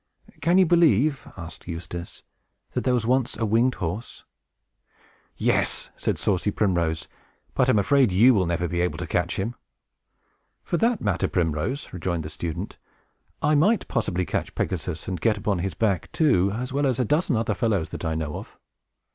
[0.41, 2.23] "Can you believe," asked Eustace,
[2.71, 4.23] "that there was once a winged horse?"
[5.37, 7.07] "Yes," said saucy Primrose;
[7.53, 9.53] "but I am afraid you will never be able to catch him."
[10.63, 12.79] "For that matter, Primrose," rejoined the student,
[13.43, 17.05] "I might possibly catch Pegasus, and get upon his back, too, as well as a
[17.05, 18.57] dozen other fellows that I know of.